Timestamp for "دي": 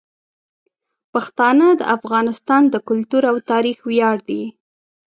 4.29-4.43